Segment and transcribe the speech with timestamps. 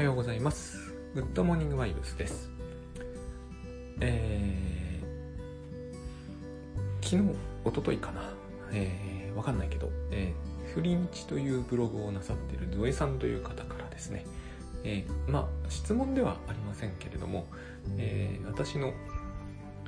[0.00, 0.94] おはようございます。
[1.14, 2.48] グッドモーニングバイブスです。
[4.00, 7.36] えー、昨日、
[7.66, 8.32] 一昨日かな。
[8.72, 14.24] えー、わかんないけど、えー、フリーチというブログをなさっているゾエさんという方からですね、
[14.84, 17.46] えー、まあ、質問ではありませんけれども、
[17.98, 18.94] えー、私の、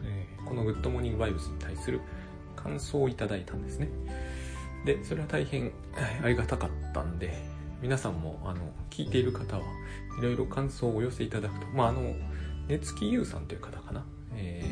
[0.04, 2.02] えー、このグッドモーニングバイブスに対する
[2.54, 3.88] 感想をいただいたんですね。
[4.84, 5.72] で、それは大変
[6.22, 7.32] ありがたかったんで、
[7.82, 8.60] 皆さんも、あの、
[8.90, 9.64] 聞いている方は
[10.16, 12.14] いろいろ感想をお寄せいただくと、まあ、あの、
[12.68, 14.04] 熱木優さんという方かな、
[14.36, 14.62] え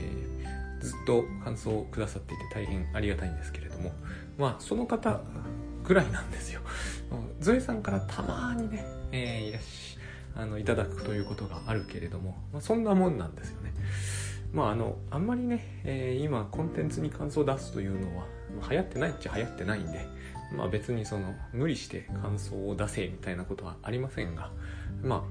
[0.79, 3.91] ー、ずっと感想をくださっていて大変ありがたいんですけれども、
[4.39, 5.21] まあ、その方
[5.83, 6.61] ぐらいなんですよ。
[7.41, 9.99] ゾエさんからたまにね、えー、いらっし
[10.37, 13.75] あの、いただくということがあるけれども、まあ、そんなもんなんですよね。
[14.53, 18.27] まあ、あの、あんまりね、えー、今、コンテンツに感想を出すというのは、
[18.71, 20.07] 流行ってないっちゃ流行ってないんで、
[20.53, 24.51] まあ別にその無理して感想を出せみたいなことはありませんが、
[25.03, 25.25] ま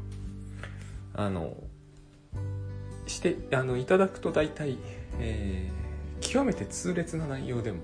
[1.13, 1.55] あ、あの、
[3.07, 4.77] して、あの、いただくと大体、
[5.19, 7.79] えー、極めて痛烈な内容でも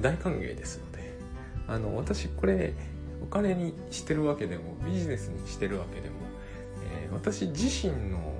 [0.00, 1.12] 大歓迎ですので、
[1.68, 2.74] あの、私これ、
[3.22, 6.16] お金にしてるわけでも、ビジネスにしてるわけでも、
[7.02, 8.34] えー、私自身の、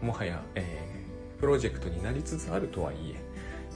[0.00, 3.16] もはや、えー、プロジェクトになりつつあるとはいえ、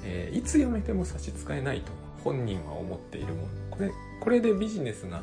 [0.05, 1.92] えー、いつ読めても差し支えないと
[2.23, 5.23] 本人は思っているものこれこれでビジネスが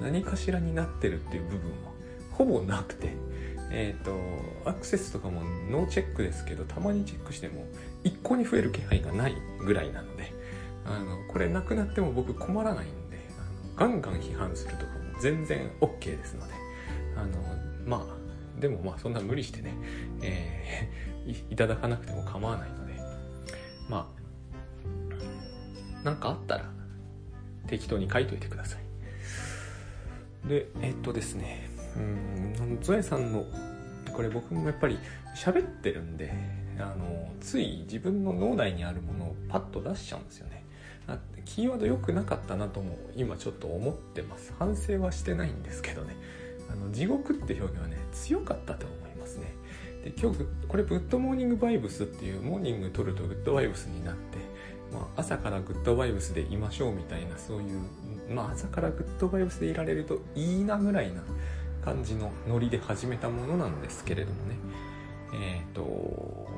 [0.00, 1.92] 何かしらになってるっていう部分は
[2.32, 3.10] ほぼなくて
[3.70, 7.64] えっ、ー、とアクセスとかもノーチェックですけどたまにチェックしても
[8.04, 10.32] 一向に増える気配がないぐらいなので
[10.84, 13.18] あのこれなくなっても僕困らないんで
[13.78, 16.54] あのガンガン批判するとかも全然 OK ですので
[17.16, 17.30] あの
[17.86, 19.74] まあでもまあそんな無理してね、
[20.22, 22.94] えー、いただかなくても構わないので
[23.88, 24.08] ま
[26.02, 26.81] あなんかあったら
[27.66, 30.48] 適当に書いといてください。
[30.48, 33.44] で、えっとですね、うん、ゾエさんの、
[34.12, 34.98] これ僕もやっぱり
[35.36, 36.32] 喋ってるんで、
[36.78, 40.64] あの、つい自分の脳内にあるものをパッと出しちゃうんですよね。
[41.08, 44.52] あキーワード良くなかったなとも今ちょっと思ってます。
[44.58, 46.16] 反省はしてないんですけどね。
[46.70, 49.52] あの、地獄って表現はね、強かったと思いますね。
[50.04, 54.38] で、今日、これ、グッドモーニングバイブスっていう、モーニング取るとグッドバイブスになって、
[54.92, 57.80] まあ、朝からグッドバイブスでいましょうみたいなそういう、
[58.34, 61.22] まあ、朝からグッドバイブスでいられるといいなぐらいな
[61.84, 64.56] 感じのノリで始めたものなんですけれどもね。
[65.34, 66.48] えっ、ー、と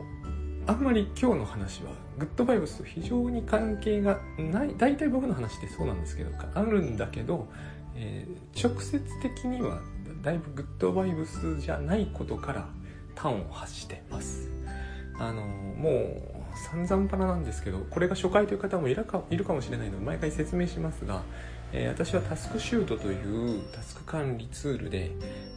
[0.66, 7.48] あんまり今日の話はグッドバイブスと非常に関係がない大体僕の話ってそうなんですけどあるんだけど、
[7.94, 9.80] えー、直接的には
[10.22, 12.68] だいぶグッドバイブスじゃないことから
[13.14, 14.50] 端を発してます。
[15.18, 21.22] あのもう散々パラなんですけどこれが初回という方もいるかいるかもしれないので毎回説明しますが、
[21.72, 25.10] えー、私はタスクシュートというタスク管理ツールで、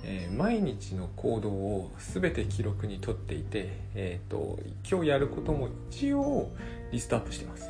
[0.04, 4.60] えー、毎日の行動を全て記録にとっていて、えーと、
[4.90, 6.52] 今日やることも一応
[6.92, 7.70] リストアップしてます。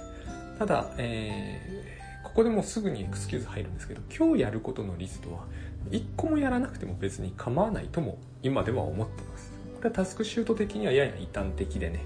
[0.57, 5.45] ただ、えー、ここでもうすぐにエクスキューズ入るんですけど今日やることのリストは
[5.91, 9.51] 1個もやらなくても別に構わないとも今では思ってます。
[9.77, 11.99] これはタスクシュート的にはやや異端的でね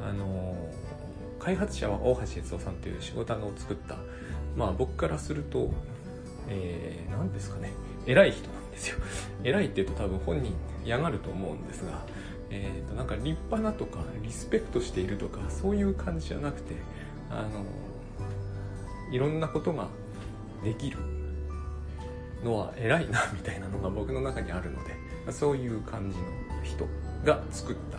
[0.00, 0.56] あの
[1.38, 3.96] 開発者は大橋悦夫さんという仕事を作った。
[4.56, 5.70] まあ僕からすると
[6.48, 7.72] えー、ですかね。
[8.06, 8.98] 偉い人なんですよ。
[9.42, 12.04] 偉いって言うと多分本人嫌がると思うんですが
[12.50, 16.74] えー、となんか立派なとかリスペクトしているとかそういう感じじゃなくて
[17.30, 17.64] あの
[19.10, 19.88] いろんなことが
[20.62, 20.98] できる
[22.44, 26.24] のは偉いなみたいなのが僕の中にあるのでそういう感じの
[26.62, 26.86] 人
[27.24, 27.98] が作った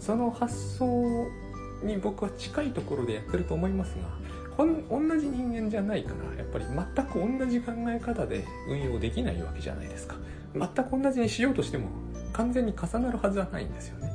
[0.00, 1.28] その発想
[1.82, 4.18] に僕は近いところでやってると思いますが
[4.58, 4.66] 同
[5.16, 10.16] じ人間じゃないからやっぱり全く同じ考え方で運用できないわけじゃないですか。
[10.54, 11.88] 全く同じにしようとしても
[12.32, 14.10] 完全に重なるはずはないんですよね。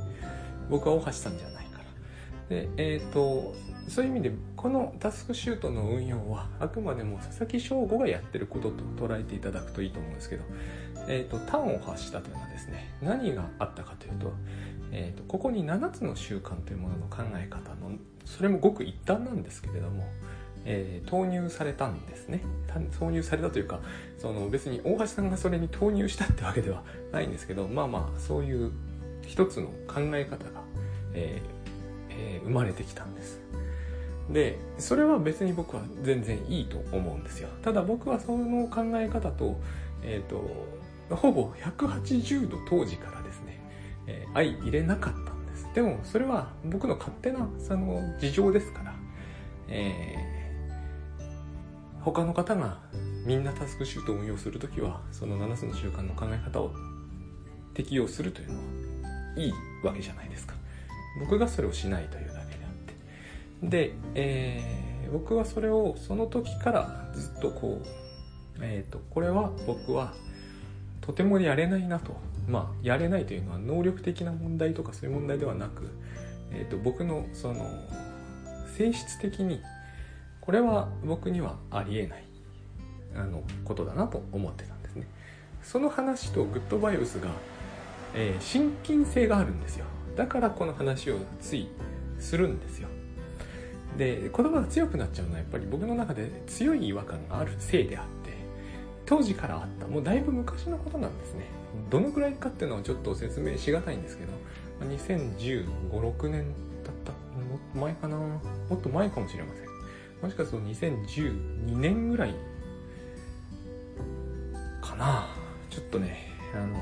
[0.70, 1.86] 僕は大橋さんじゃないから。
[2.50, 3.56] でえっ、ー、と
[3.88, 10.44] そういう意味でこのタスクシュートの運用はあくまでも佐々木翔吾がやってることと捉えていただくといいと思うんですけど、
[11.08, 14.34] えーと、端を発したというのはですね何があったかというと,、
[14.96, 20.06] えーと、ここに7つの習慣というものの考え方のそれもごく一端なんですけれども、
[20.66, 22.42] えー、投入されたんですね。
[23.00, 23.80] 投入されたというか
[24.20, 28.72] その別に大橋さんがそれに投入したってわけではないんですけどまあまあそういう
[29.26, 30.62] 一つの考え方が、
[31.14, 31.64] えー
[32.12, 33.42] えー、生まれてきたんです。
[34.30, 37.50] でそれは別に僕は全然いいと思うんですよ。
[37.64, 39.60] ただ僕はその考え方と,、
[40.04, 43.23] えーと、ほぼ180度当時から、
[44.08, 45.68] えー、相入れなかったんです。
[45.74, 48.94] でもそれは僕の勝手なその事情ですから、
[49.68, 52.80] えー、他の方が
[53.26, 56.72] みんなタスクシュートを運用するときはその7つの習慣の考え方を
[57.74, 58.64] 適用するというのは
[59.36, 59.54] いい
[59.84, 60.54] わけじゃないですか。
[61.20, 62.72] 僕がそれをしないというだけであっ
[63.62, 63.68] て。
[63.68, 67.88] で、えー、僕はそれをその時からずっとこう、
[68.62, 70.14] えーと、これは僕は
[71.02, 72.16] とてもやれないなと。
[72.48, 75.90] まあやれないというのは能力的な問題とかそういう問題ではなく、
[76.52, 77.70] えーと僕のその
[78.78, 79.62] 性質的に
[80.42, 82.24] これは僕にはありえない
[83.16, 85.08] あのことだなと思ってたんですね。
[85.62, 87.30] その話とグッドバイブスが、
[88.14, 89.86] えー、親近性があるんですよ。
[90.18, 91.70] だからこの話をつい
[92.20, 92.90] するんですよ。
[93.98, 98.34] で言葉が強くなっちゃうのはやっぱり僕の中で強い違和感があるせいであって
[99.06, 101.46] 当時からあったもうだいぶ昔のことなんですね。
[101.90, 104.32] どのくらいかっていうのはちょっと説明しがたいんですけど
[104.86, 106.46] 2015、6年
[106.84, 108.18] だったもっと前かな？
[108.18, 108.40] も
[108.74, 109.64] っと前かもしれません。
[110.22, 112.36] もしかすると2012年ぐらい
[114.82, 115.28] かな？
[115.70, 116.78] ちょっとねあの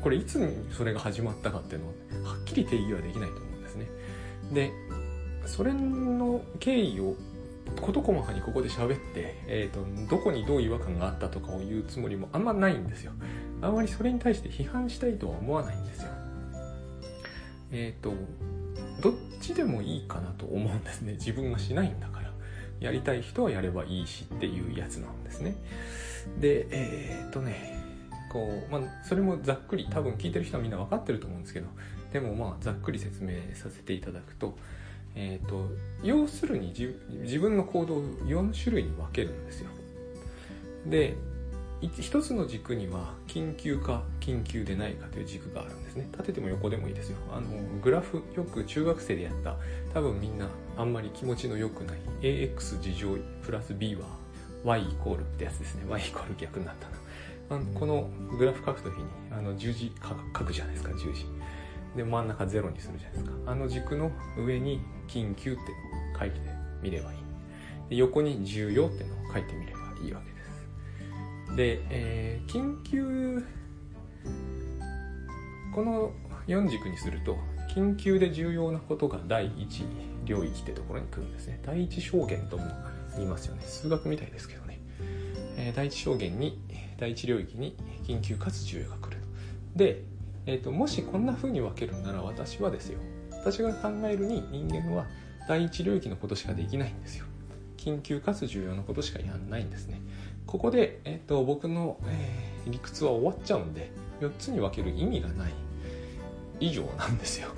[0.00, 3.88] これいつにそれが始まったかっていうのをはっきり定義はできないと思うんですね。
[4.52, 4.72] で
[5.46, 7.16] それの経緯を
[7.80, 13.12] 事細かにここで喋って、えーと、どこにどう違和感があったとかを言うつもりもあんまないんですよ。
[13.60, 16.08] あんまりそれに対して批判したいとは思わないんですよ。
[17.72, 18.12] えっ、ー、と
[19.00, 21.12] どっちでもいいかなと思うんですね。
[21.12, 22.32] 自分がしないんだから。
[22.80, 25.54] やりたい人はやればいいしっていうやつなんですね。
[26.40, 27.80] でえー、っとね
[28.32, 31.66] こう、まあ、それもざっくり多分聞いてる人はみんな分かってると思うんですけど
[32.12, 34.56] でもまあざっくり説明させていただくと,、
[35.14, 35.70] えーと、
[36.02, 36.72] 要するに
[37.08, 39.70] 自分の行動を4種類に分けるんですよ。
[40.86, 41.16] で
[42.00, 46.08] 一つの軸には緊急か緊急でないかという軸があるんですね。
[46.12, 47.16] 縦でも横でもいいですよ。
[47.32, 47.48] あの
[47.82, 49.56] グラフよく中学生でやった
[49.92, 54.06] 多分みんなあんまり気持ちの良くない AX 事乗プラス B は
[54.64, 55.82] y イコールってやつですね。
[55.88, 57.02] Y イコール逆になったな
[57.50, 58.08] あのこの
[58.38, 61.26] グラフ書くときにあの十字書くじゃないですか十字。
[61.96, 63.32] で真ん中ゼロにするじゃないですか。
[63.46, 65.66] あの軸の上に緊急っての
[66.16, 66.40] を書いて
[66.82, 67.18] みればいい。
[67.90, 70.36] で横に重要ってのを書いてみればいいわけで
[71.50, 71.56] す。
[71.56, 73.44] で、えー、緊急
[75.74, 76.12] この
[76.46, 77.36] 4軸にすると
[77.74, 79.84] 緊急で重要なことが第一
[80.24, 81.60] 領域ってところに来るんですね。
[81.64, 82.64] 第一証言とも
[83.16, 83.62] 言いますよね。
[83.64, 84.80] 数学みたいですけどね、
[85.56, 86.60] えー、第一証言に
[86.98, 89.16] 第一領域に緊急かつ重要が来る
[89.74, 90.04] で、
[90.46, 92.98] えーと、もしこんな風に分けるなら私はですよ。
[93.30, 95.06] 私が考えるに人間は
[95.48, 97.26] 第一領域のことしかできないんですよ。
[97.76, 100.00] 緊急かつ重要なことしかやんないんですね。
[100.46, 103.90] ここで、えーと、僕の、えー、理屈は終わっちゃうんで
[104.20, 105.52] 4つに分ける意味がない。
[106.60, 107.48] 以上なんですよ。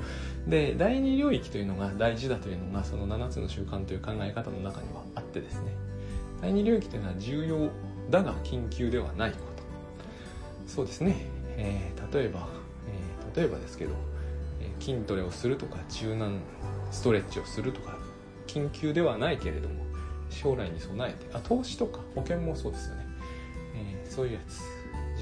[0.48, 5.72] で第二領域というのが大事だというのがその7つの習慣という考え方の中にはあってですね。
[6.40, 7.70] 第二領域というのは重要
[8.10, 9.44] だが緊急ではないこと。
[10.66, 11.26] そうですね、
[11.56, 12.48] えー、例えば、
[13.34, 13.94] 例えばですけど、
[14.80, 16.40] 筋トレをするとか柔軟
[16.90, 17.96] ストレッチをするとか
[18.46, 19.74] 緊急ではないけれども
[20.30, 23.06] 将来に備えてあ投資とか保険もそうですよね、
[23.76, 24.60] えー、そういうやつ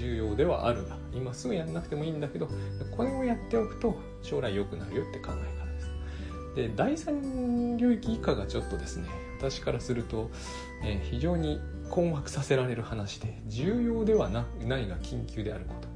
[0.01, 2.49] 重要ではあるが今すぐやんなくてもいいんだけど
[2.97, 5.91] これをやっておくと将来良くなるよって考え方です。
[6.57, 10.31] で第三領域以下がちょっとですね私からすると、
[10.85, 11.61] えー、非常に
[11.91, 15.89] 困惑させられる話で重要ではなないが緊急であること。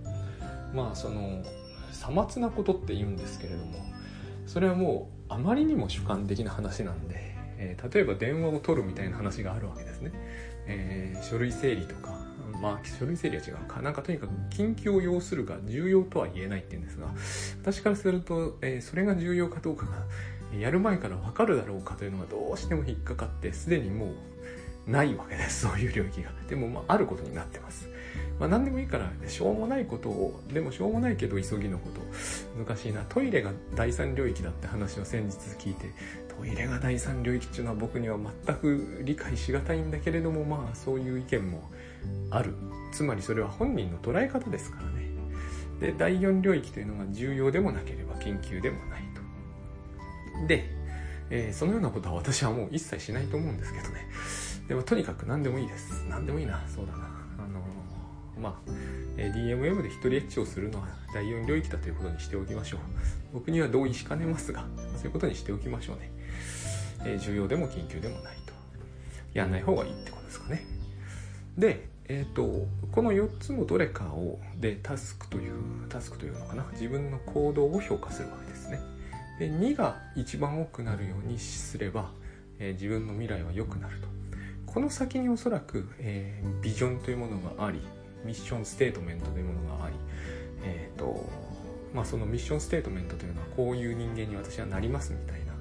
[0.75, 1.43] まあその
[1.97, 3.85] さまつなことって言うんですけれども
[4.47, 7.15] それはもうあまりにも主観的な話なんで、
[7.59, 10.13] えー、例えば電話を取るみたいな話があるわけですね、
[10.67, 12.27] えー、書類整理とか
[12.61, 13.81] まあ、書類整理は違うか。
[13.83, 17.09] なんかとにかく緊急を要するが重要とは言えないって言うんですが、
[17.61, 20.07] 私からすると、えー、それが重要かどうかが、
[20.59, 24.13] やる前からわかるだろうかというのがどうしても引っかかって、すでにも
[24.87, 25.67] うないわけです。
[25.69, 26.31] そういう領域が。
[26.49, 27.89] でも、まあ、あることになってます。
[28.39, 32.01] まあ、何でもいいから、しょうもないことを、でもしょうもないけど急ぎのこと、
[32.65, 33.03] 難しいな。
[33.09, 35.91] トイレが第三領域だって話を先日聞いて、
[36.39, 41.71] トイレが第三領域っていうのは僕には全く理解しがたいんだけれども、まあ、そういう意見も
[42.31, 42.55] ある。
[42.93, 45.07] つまりそれは本人の捉え方ですからね。
[45.81, 49.03] で第4領域というのが重要でもなければ緊急でもない
[50.41, 50.47] と。
[50.47, 50.65] で、
[51.31, 54.09] えー、そのようなことは私はもう一切しないと思うんですけどね。
[54.69, 56.05] でもとにかく何でもいいです。
[56.09, 56.63] 何でもいいな。
[56.69, 57.06] そうだな、
[58.41, 58.71] まあ
[59.17, 62.81] え DMM で一人エッチをするのは第4領域だということにしておきましょう。
[63.33, 64.67] 僕には同意しかねますが
[64.97, 66.11] そういうことにしておきましょうね、
[67.05, 68.53] えー、重要でも緊急でもないと。
[69.35, 70.65] やんない方がいいってことですかね。
[71.57, 76.65] でえーと、この4つのどれかをでタスクというタスクというのかな。
[76.73, 78.81] 自分の行動を評価するわけですね。
[79.41, 82.11] で2が一番多くなるようにすれば、
[82.59, 84.09] えー、自分の未来は良くなると。
[84.67, 87.81] この先におそらく、えー、ビジョンというものがあり
[88.27, 89.95] ミッションステートメントというものがあり、
[90.65, 91.25] えーと、
[91.95, 95.53] まあ、そのミッションステートメントというのはこういう人間に私はなりますみたいな。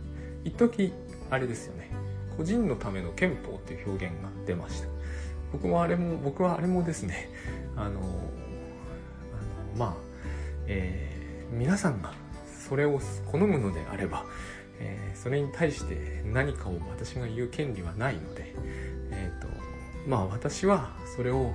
[0.44, 0.94] 一時
[1.30, 1.90] あれですよね。
[2.38, 4.88] 個人のための憲法っていう表現が出ました。
[5.52, 7.30] 僕もあれも僕はあれもですね
[7.78, 8.00] あのあの
[9.78, 9.96] まあ、
[10.68, 12.14] えー、皆さんが
[12.68, 13.00] それを
[13.32, 14.26] 好むのであれば、
[14.80, 18.54] えー、それに対して何かを私が言う権利はないので、
[19.12, 19.48] えーと
[20.08, 21.54] まあ、私はそれを、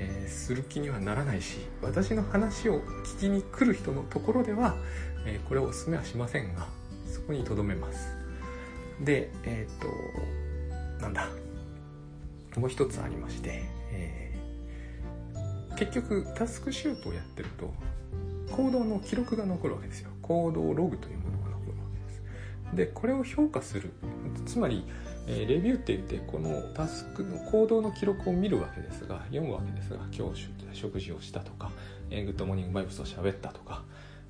[0.00, 4.76] えー、する気にはならないし私の話を聞きに来る人のところでは、
[5.26, 6.68] えこれをお勧めはしませんが
[7.06, 8.16] そこにとどめます。
[9.00, 9.88] でえっ、と
[11.02, 11.28] なんだ
[12.56, 13.62] もう一つありまして、
[13.92, 14.34] え、
[15.76, 17.72] 結局タスクシュートをやってると
[18.54, 20.10] 行動の記録が残るわけですよ。
[20.22, 22.22] 行動ログというものが残るわけです。
[22.74, 23.90] でこれを評価する。
[24.46, 24.84] つまり、
[25.28, 31.70] え、レビューって言ってこのタスクの行動の記録を見るわけですが読むわけですが今日食事をしたとか、
[32.10, 33.82] えー、グッドモーニングバイブスを喋ったとか、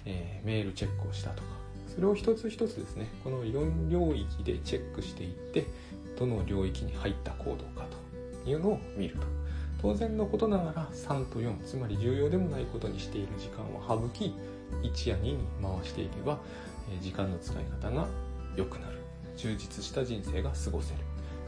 [0.05, 1.49] え、メールチェックをしたとか
[1.95, 5.67] それを一つ一つですねこの4領域でチェックしていって
[6.19, 7.87] どの領域に入った行動か
[8.45, 9.38] というのを見ると。
[9.81, 14.35] 当然のことながら3と4つまり重要でもないことにしている時間を省き
[14.83, 16.38] 1や2に回していけば
[17.00, 18.09] 時間の使い方が
[18.57, 18.98] 良くなる。
[19.38, 21.00] 充実した人生が過ごせる。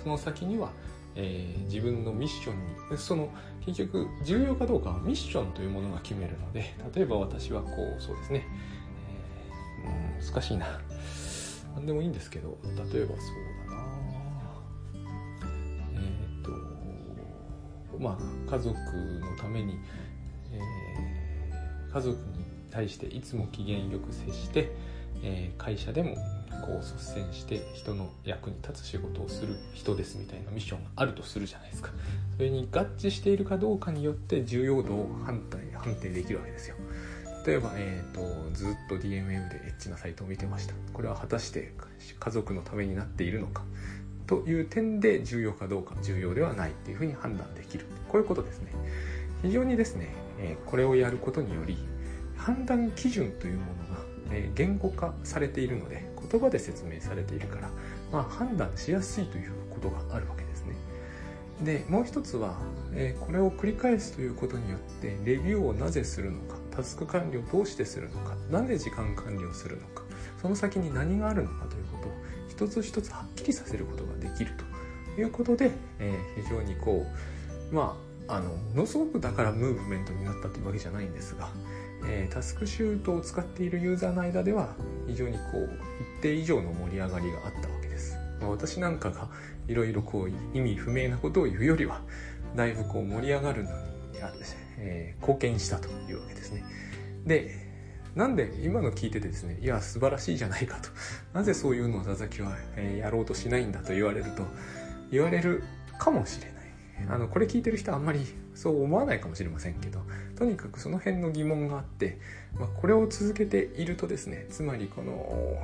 [0.02, 0.70] その先には、
[1.14, 3.28] えー、自分のミッションにその
[3.66, 8.46] 結局重要かどうかはミッションというものが決めるので例えば私はこうそうですね、
[9.84, 10.66] えー、難しいな。
[11.74, 12.58] 何でもいいんですけど
[12.92, 13.36] 例えばそう
[13.68, 13.84] だな。
[14.94, 19.78] えっ、ー、とまあ家族のために、
[20.52, 24.72] えー、家族に対していつも機嫌よく接して、
[25.22, 26.16] えー、会社でも
[26.60, 31.90] こう率先して人の役に立つ仕事をする人ですみたいなミッションがあるとするじゃないですか。
[32.36, 35.42] それに合致しているかどうかによって重要度を判
[35.74, 36.76] 判定できるわけですよ。
[37.46, 38.20] 例えば、えーと、
[38.52, 40.74] ずっと DMM でエッチなサイトを見てました。
[40.92, 41.72] これは果たして
[42.18, 43.64] 家族のためになっているのか。
[44.26, 47.86] という点で重要かどうか重要ではないっていうふうに判断できる。
[48.08, 48.72] こういうことですね。
[49.42, 51.78] 非常にですね、え、これをやることにより
[52.36, 54.00] 判断基準というものが、
[54.32, 57.70] え言語化されているので言葉で説明されているから、
[58.12, 60.74] まあ、判断しやすいということがあるわけですね。
[61.64, 62.56] でもう一つは、
[62.94, 70.02] えこれを繰り返すということによってレビューをなぜするのかタスク管理をどうしてするのかなぜ時間管理をするのか
[70.40, 72.12] その先に何があるのかということを
[72.48, 74.52] 一つ一つはっきりさせることができる
[75.14, 77.06] ということで、え非常にこ
[77.70, 77.94] うま
[78.26, 81.50] ああのものすごくだからムーブメントになったというわけじゃないんですが、
[82.06, 84.74] えー、タスクシュートを使っているユーザーの間では
[85.06, 85.70] 非常にこう
[86.18, 89.28] 一定以上の盛り上がりがあったわけです、まあ、私なんかが
[89.68, 92.00] いろいろこう意味不明なことを言うよりは
[92.56, 93.90] だいぶこう盛り上がるのに
[94.80, 96.64] えー、貢献したというわけですね。
[97.26, 97.70] で
[98.14, 100.88] なんで今の聞いててですねいや素晴らしいじゃないかと。
[101.32, 104.44] なぜそういうのを佐々木は、えー、やろうとしないんだと言われると
[105.12, 105.62] 言われる
[105.98, 106.59] かもしれない。
[107.08, 108.20] あのこれ聞いてる人はあんまり
[108.54, 110.00] そう思わないかもしれませんけど
[110.36, 112.18] とにかくその辺の疑問があって、
[112.58, 115.58] まあ、これを続けているとですねつまりこの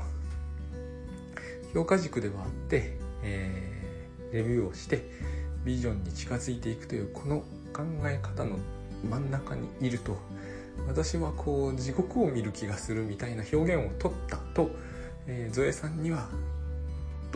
[1.74, 5.04] 評価軸ではあって、えー、レビューをして
[5.64, 7.40] ビジョンに近づいていくというこの
[7.72, 8.56] 考え方の
[9.08, 10.16] 真ん中にいると
[10.88, 14.70] 私はこう地獄を見る気がするみたいな表現を取ったと、
[15.26, 16.28] えー、ゾエさんには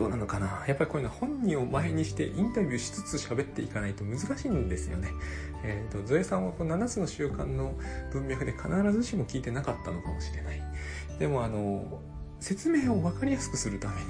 [0.01, 0.63] どうなのかな？
[0.67, 5.09] やっぱりこういうの本人を前にしてインタビューしつつ喋っていかないと難しいんですよね。
[5.63, 7.75] えーと、ゾエさんはこの7つの習慣の
[8.11, 10.61] 文脈で必ずしも聞いてなかったのかもしれない。
[11.19, 12.01] でもあの
[12.39, 14.01] 説明を分かりやすくするために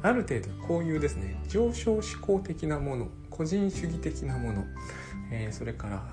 [0.00, 4.64] ある程度こういうですね上昇思考的なもの個人主義的なもの、
[5.30, 6.08] えー、それから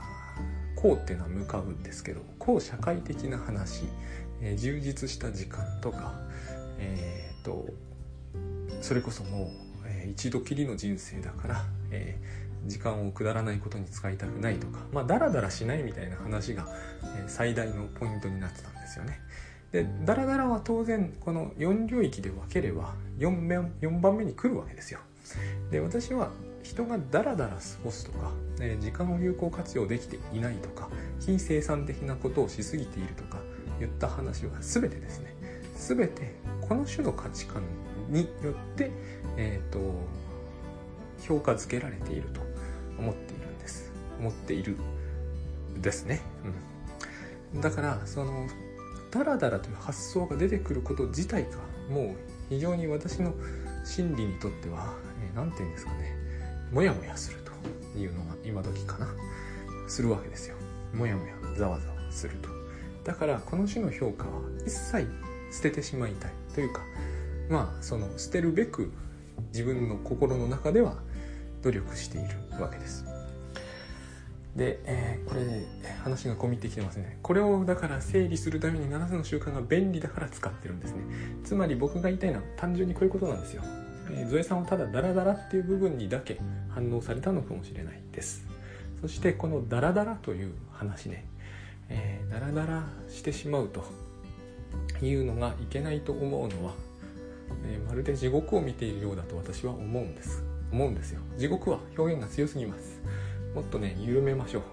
[0.76, 3.86] こうっていうのは向かうんですけどこう社会的な話、
[4.42, 6.14] えー、充実した時間とか
[6.80, 7.70] えっ、ー、と
[8.84, 9.48] それこそもう、
[9.88, 16.68] えー、一度きりの人生だから、えー、時間をくだらないことに使いたくないとかまあダラダラしないみたいな話が、
[17.16, 19.22] えー、最大のポイントになってたんですよね。
[19.72, 25.00] でダラダラは当然この4領域で分ければ 4, 4番目に来るわけですよ。
[25.72, 26.30] で私は
[26.62, 33.40] 人がダラダラ過ごすとか、え時間を有効活用できていないとか非生産的なことをしすぎているとか
[33.80, 35.36] 言った話は全てですね
[35.76, 37.64] 全てこの種の価値観
[38.14, 38.92] によって、
[39.38, 39.80] えーと、
[41.22, 42.42] 評価付けられていると
[42.98, 43.92] 思っているんです。
[44.20, 44.78] 思っている
[45.82, 46.22] ですね、
[47.54, 48.48] うん、だからその
[49.12, 51.50] ダラダラという発想が出てくること自体が
[51.90, 52.16] もう
[52.50, 53.34] 非常に私の
[53.84, 54.94] 心理にとっては
[55.36, 56.16] 何、えー、て言うんですかね。
[56.72, 59.08] モヤモヤするというのが今時かな。
[59.88, 60.56] するわけですよ。
[60.94, 62.50] モヤモヤざわざわすると。
[63.04, 64.32] だからこの種の評価は
[64.66, 65.08] 一切
[65.52, 66.82] 捨ててしまいたいというか
[67.50, 68.92] まあその捨てるべく
[69.52, 70.96] 自分の心の中では
[71.62, 73.06] 努力しているわけです。
[74.56, 75.66] で、えー、これね
[76.04, 77.18] 話が込みってきてますね。
[77.24, 81.00] これをだから整理するために7つの習慣が便利だから使ってるんですね。
[81.44, 83.64] つまり僕が言いたいのは単純にこういうことなんですよ、
[84.12, 88.46] えー、ゾエさんはただダラダラっていう部分にだけ反応されたのかもしれないです。
[89.02, 91.26] そしてこのダラダラという話ね、
[91.90, 93.84] えー、ダラダラしてしまうと
[95.02, 96.74] いうのがいけないと思うのは、
[97.66, 100.44] えー、まるで地獄を見ているようだと私は思うんです。
[100.72, 101.22] 思うんですよ。
[101.38, 103.02] 地獄は表現が強すぎます。
[103.54, 104.64] もっとね緩めましょう、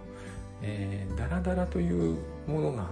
[0.62, 2.88] えー、ダラダラというものが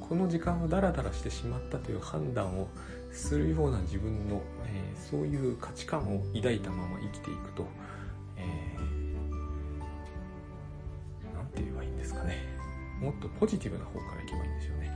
[0.00, 2.68] この時間をダラダラしてしまったという判断を
[3.12, 7.66] するような自分の、えー、そういう価値観を抱いたまま生きていくと、
[8.36, 8.90] えー、
[11.56, 12.36] て言えばいいんですかね。
[13.00, 14.90] もっとポジティブな方からいけばいいんでしょうね、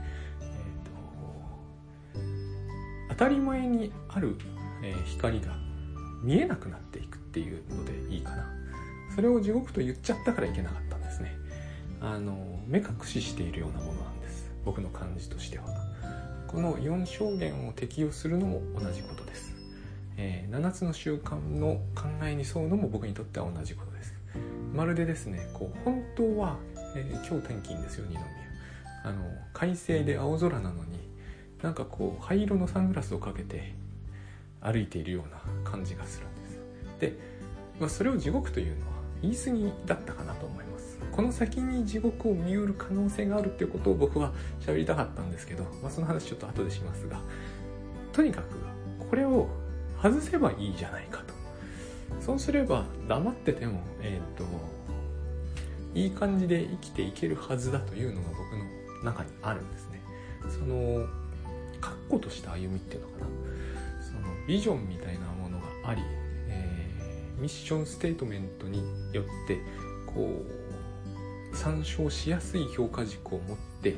[3.17, 4.35] 当たり前にある、
[4.83, 5.55] え、光が
[6.21, 8.45] 見えなくなっていくっていうのでいいかな。
[9.15, 11.35] それを地獄と言っちゃったからいけなかったんですね。
[12.01, 14.51] あの目隠ししているようなものなんです。
[14.65, 15.65] 僕の感じとしては。
[16.47, 19.53] この4証言を適用するのも同じことです、
[20.15, 24.15] えー、7つの習慣の考えに沿うのも僕にとっては同じことです。
[24.73, 26.57] まるでですねこう本当は、
[26.95, 28.23] えー、今日天気いいんですよ二宮。
[29.03, 29.21] あの
[29.53, 30.97] 快晴で青空なのに
[31.61, 33.73] なんかこう灰色のサングラスをかけて
[34.61, 36.59] 歩いているような感じがするんです
[36.99, 37.13] で、
[37.79, 40.99] まあ、それを地獄というのは言い過ぎだったかなと思います。
[41.11, 47.19] この先に地獄を見うる可能性があるっていうことを僕は喋りたかったんですけど、まあ、その話ちょっと後でしますが
[48.11, 48.57] とにかく
[49.09, 49.47] これを
[50.01, 51.33] 外せばいいじゃないかと。
[52.19, 54.45] そうすれば黙っててもえっ、ー、と
[55.93, 58.65] いい感じで生きていけるはずだというのが僕の
[59.03, 60.01] 中にあるんですね。
[60.49, 61.07] その
[61.85, 63.25] 確固とした歩みっていうのかな。
[64.01, 66.01] そのビジョンみたいなものがあり
[66.47, 68.79] えーミッションステートメントに
[69.13, 69.59] よって
[70.07, 70.43] こ
[71.51, 73.95] う参照しやすい評価軸を持って、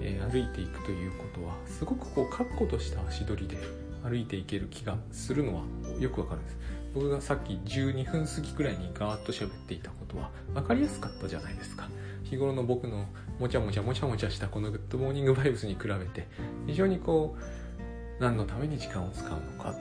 [0.00, 3.56] えー、歩いていくということはすごくこう確固とした足取りで
[4.02, 5.62] 歩いていける気がするのは
[5.98, 6.58] よくわかるんです。
[6.94, 11.88] 僕がさっき12分過ぎくらいにガーッと喋っていたことは分かりやすかったじゃないですか。
[12.30, 13.06] 日頃の僕の
[13.40, 16.28] もちゃもちゃもちゃもちゃしたこのグッドモーニングバイブスに比べて
[16.66, 19.74] 非常にこう何のために時間を使うのか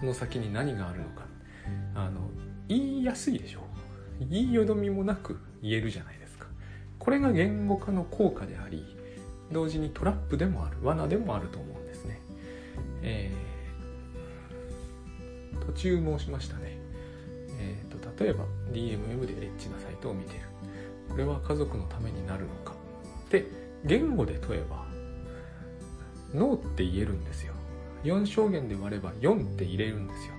[0.00, 1.26] その先に何があるのか
[1.94, 2.20] あの
[2.68, 3.62] 言いやすいでしょう
[4.28, 6.46] 言いよどみもなく言えるじゃないですか
[6.98, 8.84] これが言語化の効果であり
[9.52, 12.20] 同時にトラップでもある罠でもあると思うんですね、
[13.02, 13.51] えー、
[15.60, 16.78] 途中申しましたね、
[17.58, 20.40] えーと、例えば DMM でエッチなサイトを見てる。
[21.08, 22.74] これは家族のためになるのか。
[23.30, 23.46] で
[23.84, 24.86] 言語で問えば
[26.34, 27.54] ノーって言えるんですよ。
[28.04, 30.34] 4証言で割れば4って入れるんですよ。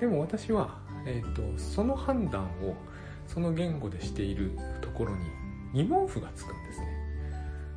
[0.00, 2.76] でも私はえーと、その判断を
[3.26, 5.18] その言語でしているところに
[5.74, 6.86] 疑問符がつくんですね。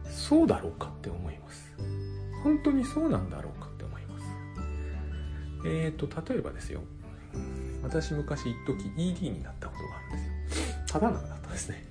[0.10, 1.74] そうだろうかって思います。
[2.44, 3.70] 本当にそうなんだろうか。
[5.65, 6.82] えっ、ー、と例えばですよ。
[7.84, 10.76] 私昔一時 ED になったことがあるんですよ。
[10.88, 11.84] ただなかったですね。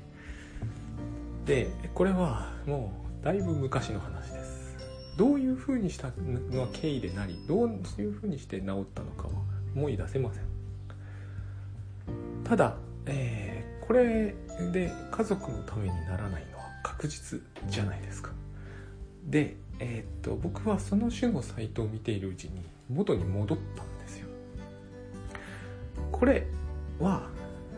[1.47, 4.77] でこれはもうだいぶ昔の話です。
[5.17, 6.11] どういうふうにした
[6.51, 9.35] のは経緯でなりどういうふうにして治ったのかは
[9.75, 10.45] 思い出せません。
[12.45, 14.35] ただ、えー、これ
[14.73, 18.31] で家族のためにならないのは確実じゃないですか。
[19.27, 24.27] で、えー、っと僕はその種のサイトを見ているうちに元に戻ったんですよ。
[26.13, 26.47] これ
[26.99, 27.29] は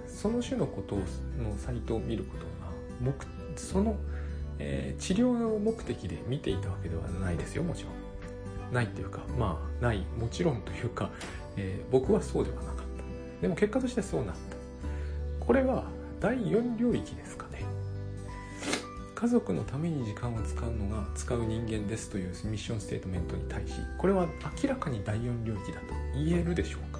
[0.07, 1.03] その種のことの
[1.59, 2.53] サイトを見ることが
[3.57, 3.97] その、
[4.59, 7.93] えー、治療の目的で見ていたわけではないですよもちろん。
[8.73, 11.11] ないっていうかまあないもちろんというか、
[11.57, 12.83] えー、僕はそうではなかった。
[13.43, 15.45] でも結果としてそうなった。
[15.45, 15.85] これは
[16.21, 17.42] 第4領域ですか？
[19.23, 24.27] 家族のために時間を使うのが使う人間ですというミッションステートメントに対しこれは
[24.61, 26.99] 明らかに第4領域だと言えるでしょうか。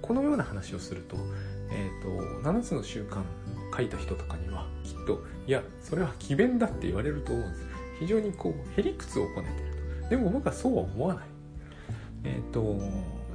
[0.00, 1.18] このような話をすると,、
[1.70, 3.22] えーと、7つの習慣
[3.76, 7.66] 書いた人とかにはきっといやそれは詭弁だって言われると思うんです。
[8.00, 10.08] 非常にこうへりくつをこねてると。
[10.08, 11.24] でも僕はそうは思わない。
[12.24, 12.80] えっ、ー、と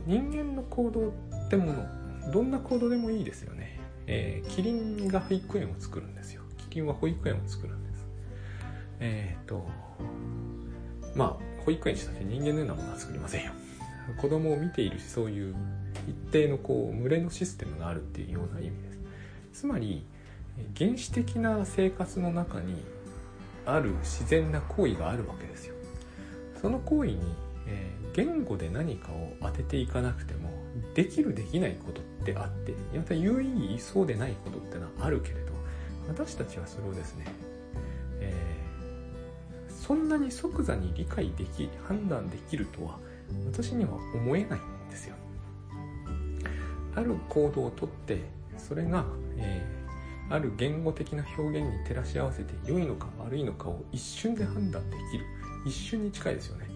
[0.07, 3.79] 人間の行動ってものどんな行動でもいいですよね。
[4.07, 6.41] えー、キリンが保育園を作るんですよ。
[6.71, 7.82] キリンは保育園を作る
[9.03, 9.67] えっ、ー、と
[11.13, 13.51] まあ保育園したって人間のようなものは作りませんよ。
[14.17, 15.55] 子供を見ているしそういう
[16.07, 18.91] 一定のこう群れのシステムがあるっていうような意味で
[19.53, 19.61] す。
[19.61, 20.05] つまり
[20.77, 22.83] 原始的な生活の中に
[23.65, 25.75] ある自然な行為があるわけですよ。
[26.61, 27.19] その行為に、
[27.67, 30.49] えー、言語で何かを当てていかなくても
[30.95, 35.53] できるできないことってあってまた有意義そうでないことってのはあるけれど
[36.07, 37.25] 私たちはそれをですね、
[38.19, 38.52] えー、
[39.85, 42.97] そんなに即座に理解でき判断できるとは
[43.51, 45.15] 私には思えないんですよ。
[46.95, 48.21] ある行動をとって
[48.57, 49.03] それが、
[49.35, 55.25] えー、ある言語的な表現に照らし合わせて良いのか悪いのかを一瞬で判断できる。
[55.65, 56.67] 一瞬に近いですよね。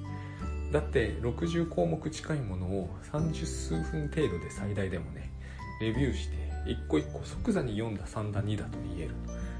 [0.74, 5.32] だって60項目近いものを30数分程度で最大でもね
[5.80, 6.36] レビューして
[6.70, 9.16] 一個一個即座に読んだ3だ2だと言える。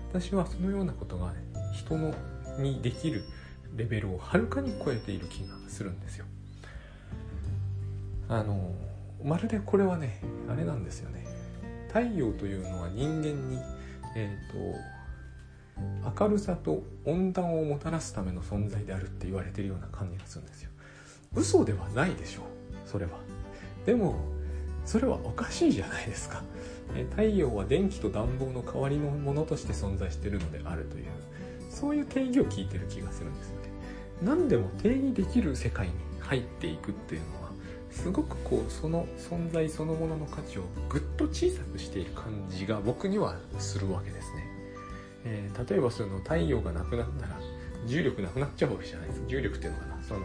[0.10, 1.34] 私はそのようなことが、
[1.74, 2.14] 人の
[2.58, 3.24] にできる
[3.76, 6.26] レベルをはるかに超えている気がするんですよ。
[8.30, 8.74] あの
[9.24, 11.26] まるでこれはねあれなんですよね。
[11.88, 13.60] 太陽というのは人間に
[14.16, 20.72] えっ、ー、と明るさと温暖をもたらすための存在であるって言われてるような感じがするんですよ。
[21.36, 22.44] 嘘ではないでしょう
[22.86, 23.12] それは。
[23.86, 24.20] でも
[24.86, 26.42] それはおかしいじゃないですか。
[27.12, 31.06] 太陽は電気と暖房の代わりのものとして存在しているのであるという。
[31.80, 33.70] そういう定義を聞いてる気がするんですよね。
[34.24, 37.52] 何でも定義できる世界に入っていくっていうのは
[37.92, 44.46] すごくこうその存在そのものの価値をぐっと小さくしている感じが僕にはするわけですね、
[45.26, 47.40] えー、例えばその太陽がなくなったら
[47.86, 49.28] 重力なくなっちゃうわけじゃないですか。
[49.28, 50.04] 重力っていうのかな。
[50.04, 50.22] その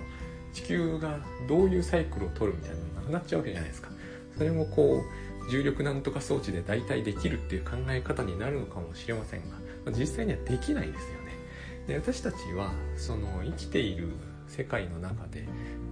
[0.55, 3.91] 地球がどういうサイクルを取るみたいなのがなくなっちゃうわけじゃないですか。
[4.37, 5.03] それもこ
[5.47, 11.22] う重力なんとか装置で代替できるっていう考え方になるのかもしれませんが実際にはできないですよ
[11.87, 14.09] で私たちはその生きている
[14.49, 15.47] 世界の中で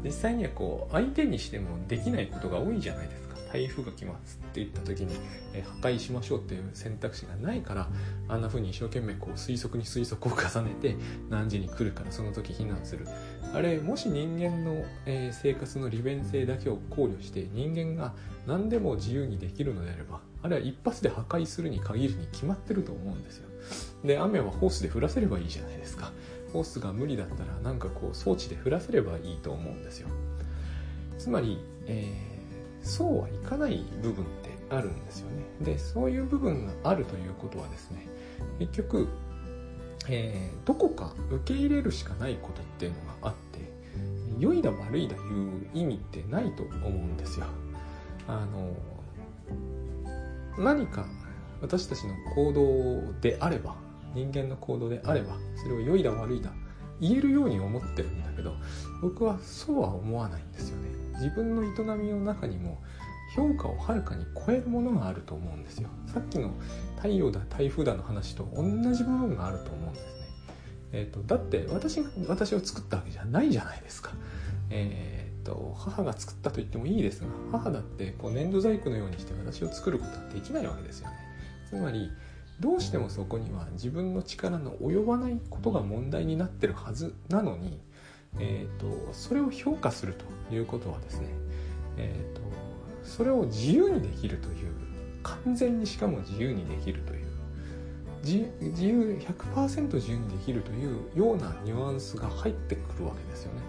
[0.05, 3.31] 実際にはこう相手にしてもできないことが多いじゃないですか。
[3.53, 5.17] 台風が来ますって言った時に、
[5.53, 7.89] え破壊しましょうっていう選択肢がないから
[8.29, 10.97] あんな風に一生懸命こう推測に推測を重ねて
[11.29, 13.09] 何時に来るからその時避難する。
[13.53, 18.15] あれもし人間の、え生活の利便性だけを考慮して人間が
[18.47, 23.50] 何でも自由にできるのであればあれは一発で破壊するに限るに決まってると思うんですよ。
[24.05, 26.13] で雨はホースで降らせればいいじゃないですか。
[26.53, 30.09] ホースが無理だったらなんかこう装置で降らせればいいと思うんですよ。
[31.19, 35.45] つまり、えー、そうはいかない部分ってあるんですよね。
[35.61, 38.09] でそういう部分があるということはですね
[38.59, 39.09] 結局、
[40.09, 43.61] えー、どこか受け入れるしかないことっていうのがあって
[44.39, 47.47] 良いだ悪いだいう意味ってないと思うんですよ。
[48.27, 48.75] あの
[50.59, 51.07] 何か
[51.61, 53.77] 私たちの行動であれば
[54.15, 56.51] 人間の行動であればそれを良いだ悪いだ
[57.01, 58.55] 言えるように思ってるんだけど
[59.01, 60.89] 僕はそうは思わないんですよね。
[61.15, 62.83] 自分の営みの中にも
[63.35, 65.89] 評価をはるかに超えるものがあると思うんですよ。
[66.07, 66.53] さっきの
[66.97, 70.11] 太陽だ台風だの話と同じ部分があると思うんですね。
[70.93, 74.13] えーと、だって私が私を作ったわけじゃないじゃないですか。
[74.71, 81.17] えーと母が作ったと言ってもいいですが母だってこう粘土細工のようにして私を作ることはできないわけですよね
[81.71, 82.11] つまり
[82.59, 87.81] どうしてもそこには自分の力の及ばないことが問題になってるはずなのに、
[88.39, 90.15] えーと、それを評価する
[90.49, 91.29] ということはですね、
[91.97, 92.43] えーと、
[93.03, 94.73] それを自由にできるという
[95.23, 97.31] 完全にしかも自由にできるという
[98.23, 103.61] 自由100%自由にできるというようなニュアンスが入ってくるわけですよね。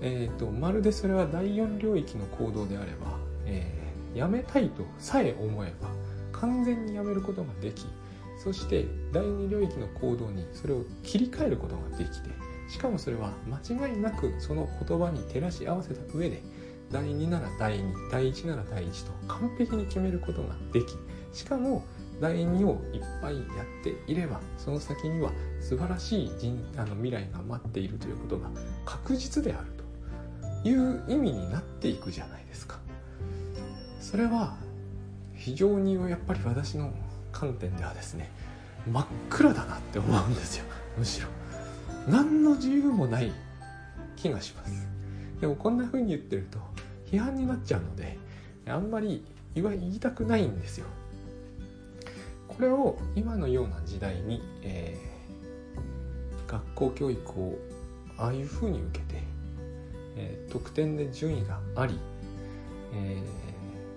[0.00, 5.88] えーと、とまるでそれは第4領域の行動であれば、えー、やめたいとさえ思えば
[6.40, 7.86] 完全にやめることができ
[8.42, 12.30] そして第二領域の行動にそれを切り替えることができて
[12.68, 16.42] しかもそれは間違いなくその言葉に照らし合わせた上で
[16.90, 20.94] 第2なら第2第1なら第1と完璧に決めることができ
[21.32, 21.84] しかも
[22.20, 28.50] 第2をいっぱいやっていればその先には素晴らしい人あの未来が待っているということが
[28.84, 29.66] 確実である
[30.62, 32.78] という意味になっていくじゃないですか。
[34.00, 34.56] それは
[35.38, 36.92] 非常にやっぱり私の
[37.32, 38.30] 観点ではですね
[38.90, 40.64] 真っ暗だなって思うんですよ。
[40.98, 41.28] むしろ。
[42.08, 43.32] 何の自由もない
[44.16, 44.86] 気がします。
[45.40, 46.58] でもこんな風に言ってると
[47.10, 48.18] 批判になっちゃうので
[48.66, 49.24] あんまり
[49.54, 50.86] 言わ言いたくないんですよ。
[52.48, 57.56] これを今のような時代に、えー、学校教育を
[58.16, 59.22] ああいう風に受けて、
[60.16, 61.98] えー、得点で順位があり、
[62.94, 63.22] え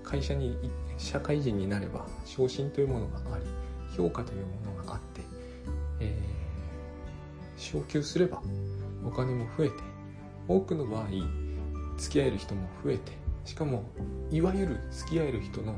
[0.04, 0.58] ー、会社に
[1.02, 3.46] 社会人になれば昇進というものがあり
[3.98, 5.22] 評価というものがあって、
[6.00, 8.42] えー、昇給すれば
[9.06, 9.76] お金も増えて
[10.48, 11.08] 多くの場合
[11.98, 13.12] 付き合える人も増えて
[13.46, 13.84] しかも
[14.30, 15.76] いわゆる付き合える人の、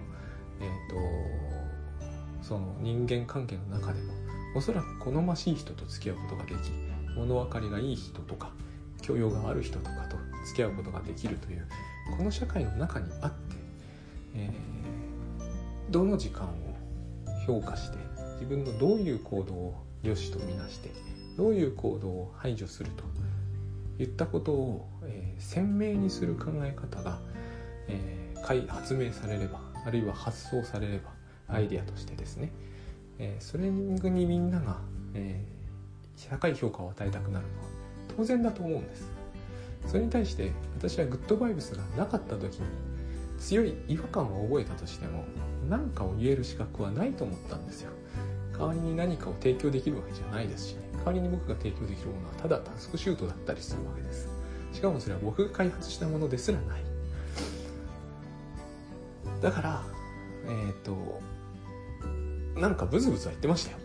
[0.60, 4.14] えーと、その人間関係の中でも
[4.56, 6.72] おそらく好ましい人と付き合うことができ
[7.16, 8.52] 物分かりがいい人とか
[9.02, 11.68] 教養がある人とかと付き合うことができるという
[12.18, 13.56] この社会の中にあって、
[14.36, 14.83] えー、
[15.94, 16.50] どの時間を
[17.46, 17.98] 評価して
[18.40, 20.90] 自分のどういう行動を良しとみなして
[21.38, 23.04] どういう行動を排除すると
[24.04, 27.20] いったことを、えー、鮮明にする考え方が、
[27.88, 31.12] えー、発明されればあるいは発想されれば
[31.48, 32.52] アイデアとしてですね、
[33.20, 34.80] えー、それにみんなが、
[35.14, 37.66] えー、高い評価を与えたくなるのは
[38.18, 39.12] 当然だと思うんです。
[39.86, 42.62] それに対して私はグッドバイブスがなかった時に
[43.44, 45.26] 強い違和感を覚えたとしても
[45.70, 47.92] 何かを言える資格はないと思ったんですよ。
[48.58, 54.30] 代わりに何かを提供できるわけじゃないですしね代わりに僕が提供できるものはただタスクシュートだったりするわけです。
[54.72, 56.84] しかもそれは僕が開発したものですらない。
[59.42, 59.84] だから
[60.48, 61.22] えっ、ー、と
[62.56, 63.78] なんかブツブツは言ってましたよ。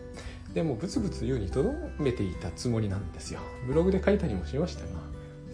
[0.53, 3.41] でもブツブツ言うにとどめていたつもりなんですよ。
[3.67, 5.08] ブログで書いたりもしましたが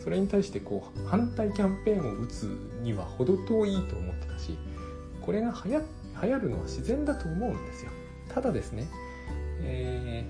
[0.05, 2.43] それに対してこう反対キャンペーンを打つ
[2.83, 4.55] には程遠いと思ってたし
[5.19, 5.81] これが流行
[6.21, 7.91] 流行るのは自然だと思うんですよ。
[8.33, 8.87] ただですね、
[9.61, 10.25] え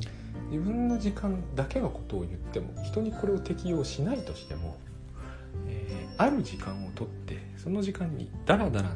[0.00, 4.76] ー、自分の時間だけのことを言っても人にこれを適用しないとしても、
[5.66, 8.92] えー、ある時間をとってその時間にダラダラっ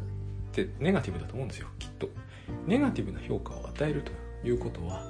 [0.52, 2.08] てネガティブだと思うんですよきっと。
[2.66, 4.12] ネガティブな評価を与えると
[4.46, 5.02] いうことは、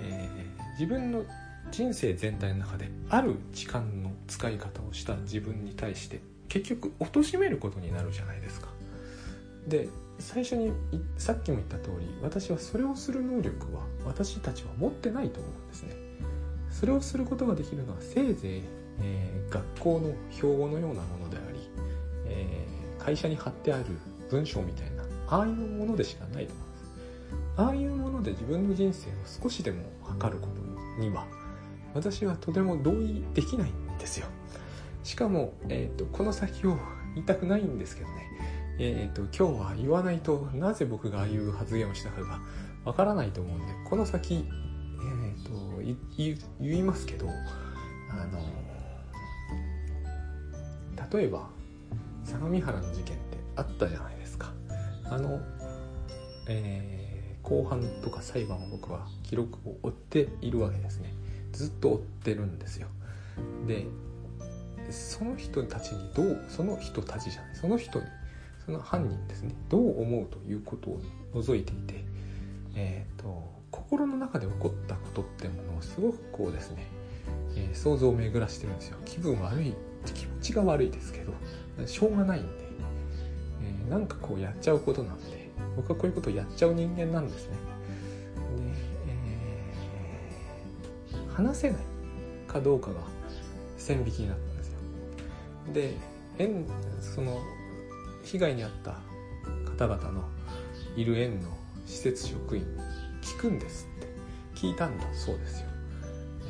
[0.00, 1.24] えー、自分の
[1.70, 8.68] 人生全体の中である時間の使い方をした自分に対して結局貶めることになるじゃないですか。
[9.66, 10.72] で最初に
[11.16, 15.94] さっきも言った通り私はそれをする能力は私たちは持ってないと思うんですね。
[16.70, 18.62] それをすることができるのはせいぜい、
[19.00, 21.58] えー、学校の標語のようなものであり、
[22.26, 23.84] えー、会社に貼ってある
[24.30, 26.84] 文章みたいなああいうものでしかないと思うんです
[27.56, 31.26] ああいうもので自分の人生を少しでも測ることには
[31.94, 34.26] 私はとても同意できないんですよ。
[35.04, 36.76] しかも、えーと、この先を
[37.14, 38.28] 言いたくないんですけどね。
[38.80, 42.38] えーと、今日は言わないとなぜ僕がああいう発言をしたかが
[42.84, 45.82] わからないと思うんでこの先、えーと、
[46.60, 48.38] 言いますけどあの
[51.12, 51.48] 例えば
[52.22, 54.52] 相模原の事件ってあったじゃないですか。
[55.04, 55.40] あの、
[56.48, 61.14] えー、後半とか裁判を僕は記録を追っているわけですね。
[61.52, 62.88] ずっと追ってるんですよ。
[63.66, 63.86] で
[64.90, 68.06] その人たちにどうその人たちじゃないその人に
[68.64, 71.00] その犯人ですねどう思うということを
[71.34, 72.04] 除いていて
[72.74, 76.86] えっ、ー、と心の中で起こったことってものをすごくこうですね、
[77.54, 78.96] えー、想像を巡らしてるんですよ。
[79.04, 79.74] 気分悪い
[80.14, 81.34] 気持ちが悪いですけど
[81.86, 82.68] しょうがないんで
[83.88, 87.56] なんかこうやっちゃうことなんで僕はこういうことをやっちゃう人間なんですね。
[88.56, 88.87] で、
[91.38, 91.80] 話せない
[92.46, 93.00] かどうかが
[93.76, 94.78] 線引きになったんですよ。
[95.72, 95.94] で
[97.00, 97.38] その
[98.24, 99.00] 被害に遭った
[99.84, 100.24] 方々の
[100.96, 101.48] いる園の
[101.86, 102.68] 施設職員に
[103.22, 104.08] 聞くんですって。
[104.58, 105.68] 聞いたんだそうですよ、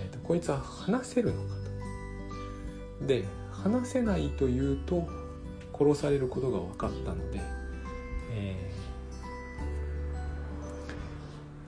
[0.00, 1.48] えーと、こいつは話せるのか
[3.00, 3.06] と。
[3.06, 5.06] で話せないというと
[5.78, 7.38] 殺されることが分かったので、
[8.32, 8.87] えー、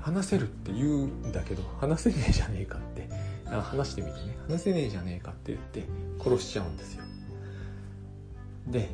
[0.00, 3.08] 話せるって言うんだけど話せねえじゃねえかって。
[3.50, 4.36] 話してみてね。
[4.48, 5.84] 話せねえじゃねえかって言って
[6.22, 7.02] 殺しちゃうんですよ。
[8.68, 8.88] で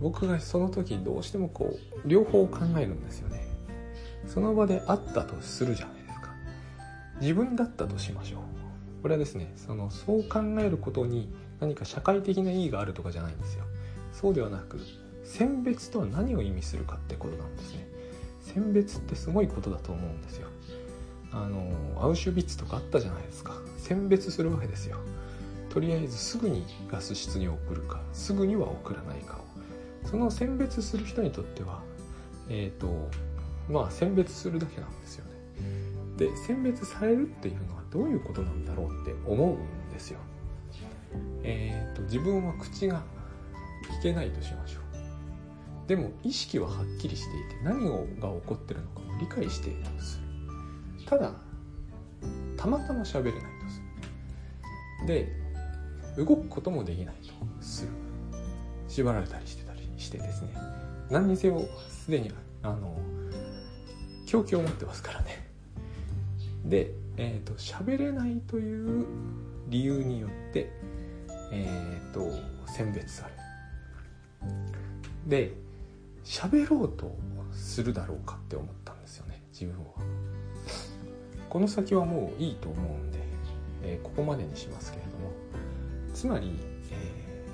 [0.00, 3.46] 僕がその時どうしてもこう両方考えるんですよね。
[4.26, 6.34] その場であったとするじゃないですか。
[7.20, 8.40] 自分だったとしましょう。
[9.02, 13.64] これはですねそのそう考えることに何か社会的な意義があるとかじゃないんですよ。
[14.12, 14.80] そうではなく
[15.24, 17.86] 選別とは何を意味するかってことなんですね
[18.54, 20.48] 選別ってすごいことだと思うんですよ。
[21.32, 23.54] あのアウシュビッツとかあったじゃないですか。
[23.78, 24.98] 選別するわけですよ。
[25.68, 30.08] とりあえずすぐにガス室に送るかすぐには送らないかを。
[30.08, 31.82] その選別する人にとっては
[32.48, 33.08] えっ、ー、と
[33.70, 35.30] まあ選別するだけなんですよね。
[36.16, 40.18] で選別されるっていうのはどういうことなんだろうって思うんですよ。
[41.44, 43.02] えっ、ー、と自分は口が
[44.00, 44.79] 聞けないとしましょう。
[45.90, 51.04] でも意識ははっきりしていて何が起こってるのかも理解しているとする。
[51.04, 51.32] ただ
[52.56, 53.82] たまたま喋れないとす
[55.00, 55.06] る。
[55.08, 55.32] で
[56.16, 57.88] 動くこともできないとする。
[58.86, 60.50] 縛られたりしてたりしてですね。
[61.10, 62.30] 何にせよすでに
[62.62, 62.96] あの
[64.26, 65.44] 狂気を持ってますからね。
[66.66, 69.06] で、えーと、喋れないという
[69.66, 70.70] 理由によって
[71.50, 72.30] えっ、ー、と
[72.68, 73.40] 選別される。
[75.26, 75.69] で
[76.24, 77.16] 喋ろうと
[77.52, 79.92] するだろうかって思ったんですよね自分は。
[81.48, 83.18] この先はもういいと思うんで、
[83.82, 85.20] えー、ここまでにしますけれども。
[86.14, 86.52] つまり、
[86.90, 87.44] え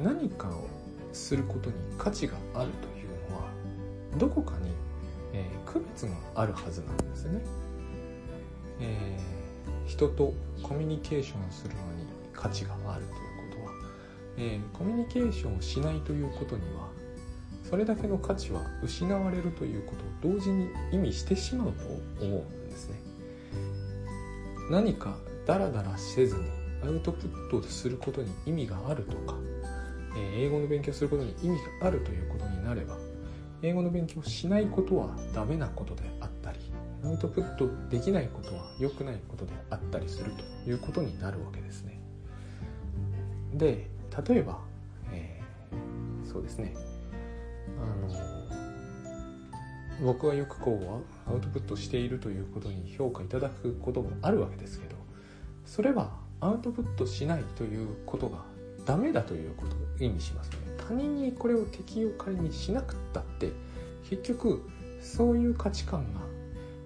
[0.00, 0.68] ー、何かを
[1.12, 3.48] することに価値があるというのは
[4.18, 4.70] どこかに、
[5.32, 7.40] えー、区別があるはずなんですね、
[8.80, 9.18] え、
[9.86, 13.35] 人とコミュニケーションするのに価値があるという、
[14.38, 16.88] えー、コミュニケーションをしないということには
[17.68, 22.96] それだけの価値は失われるということを同時に意味してしまうと思うんですね。
[24.70, 26.42] 何かダラダラせずに
[26.84, 29.36] アウトプットすることに意味があるとか、
[30.16, 32.96] え英語の勉強することに意味があるということになれば
[33.62, 36.58] 英語の勉強しないことはダメなことであったり
[37.04, 40.32] アウトプットできないことは良くないことであったりする
[40.64, 42.00] ということになるわけですね。
[43.54, 43.95] で
[44.28, 44.58] 例えば、
[45.12, 46.74] えー、そうですね。
[47.78, 48.36] あの
[50.04, 54.96] 僕はよくこうアウトプットしているということに評価いただくこともあるわけですけど
[55.64, 58.44] それはアウトプットしないということが
[58.84, 60.56] ダメだということを意味しますね。
[60.88, 63.52] 他人にこれを適用仮にしなくったって
[64.08, 64.62] 結局
[65.00, 66.20] そういう価値観が、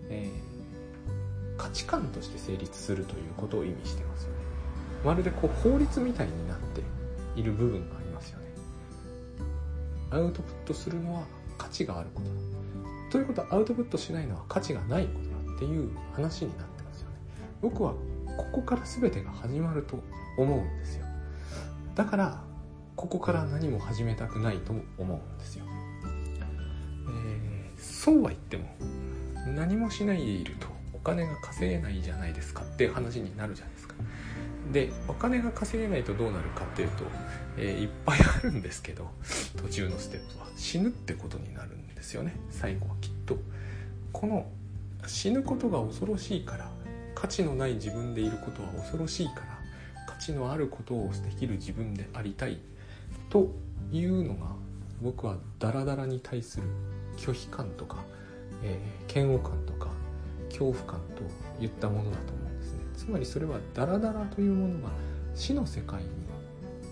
[0.09, 4.37] えー、価値観として成立するということを意味してますよね。
[5.05, 6.49] まるでこう法律みたいに
[7.40, 8.46] いる部分がありますよね。
[10.11, 11.22] アウトプットするのは
[11.59, 12.35] 価値があることだ。
[13.11, 17.16] ということはアウトプットしないのは価値がないことだっていう話になってますよね。
[17.61, 17.94] 僕は
[18.37, 19.98] ここから全てが始まると
[20.38, 21.07] 思うんですよ。
[21.94, 22.42] だから
[22.96, 25.64] ここから何も始めたくないと思うんですよ、
[27.09, 28.64] えー、そうは言っても
[29.57, 33.94] 何もしないでいるとお金が稼げないじゃないですかっていう話になるじゃないですか。
[34.73, 37.05] でお金が稼げないとどうなるかっていうと、
[37.57, 39.11] えー、いっぱいあるんですけど
[39.57, 40.46] 途中のステップは。
[40.57, 42.37] 死ぬってことになるんですよね。
[42.51, 43.37] 最後はきっと。
[44.12, 44.46] この
[45.07, 46.70] 死ぬことが恐ろしいから
[47.14, 49.59] 価値のない自分でいることは恐ろしいから
[50.07, 52.59] 価値のあることをできる自分でありたい。
[53.29, 53.51] と
[53.92, 54.46] いうのが
[55.01, 56.64] 僕はダラダラに対する
[57.16, 57.99] 拒否感とか、
[58.62, 59.88] えー、嫌悪感とか
[60.49, 62.39] 恐怖感といったものだと思うんです
[63.00, 64.90] つまりそれはダラダラというものが
[65.34, 66.08] 死の世界に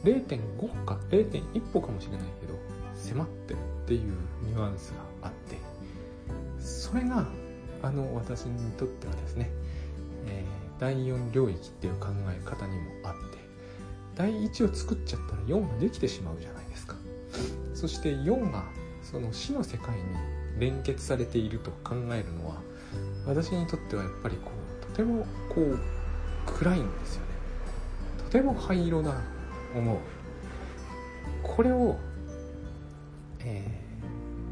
[0.04, 2.54] 0.5か0.1歩かもしれないけど
[2.94, 5.58] 迫ってるっていうニュアンスがあって
[6.58, 7.26] それが
[7.82, 9.50] あの私にとってはですね、
[10.26, 13.38] えー、第4領域っていう考え方にもあって
[14.16, 16.96] 第1を作っちゃったら4ができてしまうじゃないですか。
[17.74, 18.64] そして4が
[19.02, 20.02] その死の世界に
[20.58, 22.56] 連結されていると考えるのは
[23.26, 24.50] 私にとってはやっぱりこ
[24.82, 25.78] うとてもこう
[26.52, 27.28] 暗いんですよね。
[28.18, 29.98] とても灰色だと思う。
[31.42, 31.96] これを
[33.40, 33.64] え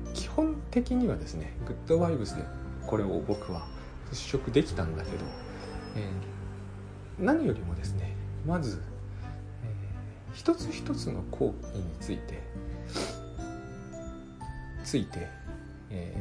[0.06, 2.42] ー、基本的にはですねグッドバイブスで
[2.86, 3.66] これを僕は
[4.10, 5.24] 払拭できたんだけど、
[5.96, 8.14] えー、何よりもですね
[8.46, 8.80] まず、
[9.64, 12.42] えー、一つ一つの行為について
[14.84, 15.28] ついて、
[15.90, 16.16] え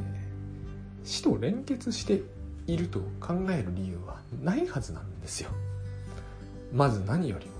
[1.03, 2.23] ー、死と連結して
[2.67, 5.49] いると考える理由はないはずなんですよ。
[6.73, 7.55] まず何よりも。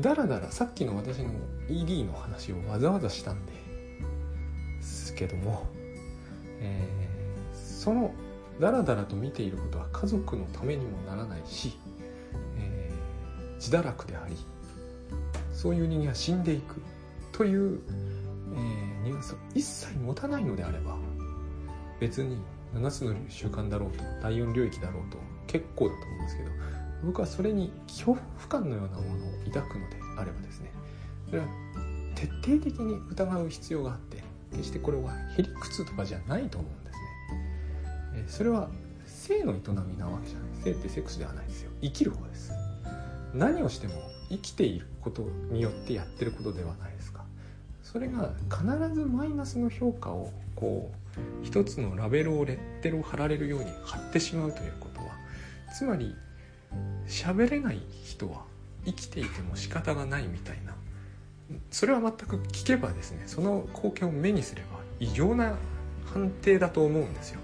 [0.00, 1.30] だらだらさっきの私の
[1.68, 3.52] ED の話をわざわざしたんで
[4.80, 5.66] すけども、
[6.60, 8.12] えー、その
[8.60, 11.78] だらだらと見ていることは家族のためにもならないし、
[12.58, 14.36] えー、自堕落であり
[15.52, 16.82] そういう人間は死んでいく
[17.32, 17.80] という、
[18.54, 20.96] えー、ニュアンスを一切持たないのであれば
[22.00, 22.38] 別に
[22.74, 26.50] 7つの習慣だろうと第4領域だろうと結構だと思うんですけど
[27.04, 30.70] 僕はそれに恐怖感のようなものを抱くのであればですね
[31.28, 31.46] それは
[32.14, 36.84] 徹底的に疑う必要があって決してこれはへりくつとかじゃないと思うんです
[38.14, 38.70] ね、それは
[39.06, 39.56] 性の営
[39.86, 40.62] みなわけじゃない。
[40.62, 41.70] 性ってセックスではないですよ。
[41.82, 42.52] 生きる方です。
[43.34, 43.94] 何をしても
[44.30, 46.93] 生きていることによってやってることではない。
[47.94, 55.12] それが必ずマイナスの評価をこう一つのラベルをレッテルを貼られるように貼ってしまうということは
[55.72, 56.12] つまり
[57.06, 58.42] 喋れない人は
[58.84, 60.74] 生きていても仕方がないみたいな。
[61.70, 65.54] それは全く聞けばですねその光景を目にすれば異常な
[66.04, 67.38] 判定だと思うんですよ。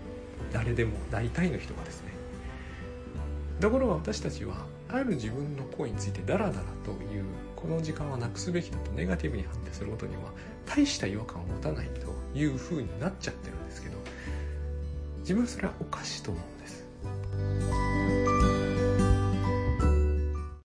[0.53, 2.11] 誰でも大体の人がですね。
[3.61, 7.25] ところが私たちはある自分の行為についてダラダラという
[7.61, 10.33] この時間はなくすべきだとネガティブに判定することには
[10.67, 13.97] 大した違和感を持たないというふうになっちゃってるんですけど
[15.21, 17.90] 自分はそれはおかしいと思うんです。